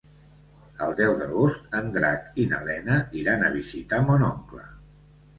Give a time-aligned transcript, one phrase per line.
[0.85, 4.65] El deu d'agost en Drac i na Lena iran a visitar mon oncle.